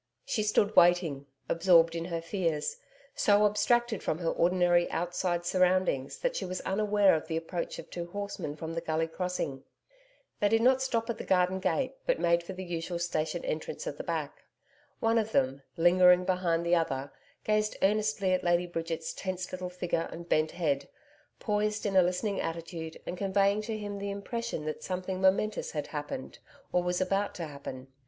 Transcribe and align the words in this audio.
She 0.25 0.41
stood 0.41 0.75
waiting, 0.75 1.27
absorbed 1.47 1.93
in 1.95 2.05
her 2.05 2.23
fears, 2.23 2.77
so 3.13 3.45
abstracted 3.45 4.01
from 4.01 4.17
her 4.17 4.31
ordinary 4.31 4.89
outside 4.89 5.45
surroundings 5.45 6.17
that 6.21 6.35
she 6.35 6.43
was 6.43 6.59
unaware 6.61 7.13
of 7.13 7.27
the 7.27 7.37
approach 7.37 7.77
of 7.77 7.87
two 7.91 8.07
horsemen 8.07 8.55
from 8.55 8.73
the 8.73 8.81
Gully 8.81 9.07
Crossing. 9.07 9.63
They 10.39 10.49
did 10.49 10.63
not 10.63 10.81
stop 10.81 11.07
at 11.11 11.19
the 11.19 11.23
garden 11.23 11.59
gate, 11.59 11.93
but 12.07 12.19
made 12.19 12.41
for 12.41 12.53
the 12.53 12.63
usual 12.63 12.97
station 12.97 13.45
entrance 13.45 13.85
at 13.85 13.97
the 13.99 14.03
back. 14.03 14.37
One 15.01 15.19
of 15.19 15.33
them, 15.33 15.61
lingering 15.77 16.25
behind 16.25 16.65
the 16.65 16.73
other, 16.73 17.11
gazed 17.43 17.77
earnestly 17.83 18.33
at 18.33 18.43
Lady 18.43 18.65
Bridget's 18.65 19.13
tense 19.13 19.51
little 19.51 19.69
figure 19.69 20.09
and 20.11 20.27
bent 20.27 20.49
head, 20.49 20.89
poised 21.39 21.85
in 21.85 21.95
a 21.95 22.01
listening 22.01 22.39
attitude 22.41 22.99
and 23.05 23.19
conveying 23.19 23.61
to 23.61 23.77
him 23.77 23.99
the 23.99 24.09
impression 24.09 24.65
that 24.65 24.81
something 24.81 25.21
momentous 25.21 25.69
had 25.73 25.85
happened 25.85 26.39
or 26.71 26.81
was 26.81 26.99
about 27.01 27.35
to 27.35 27.45
happen. 27.45 27.89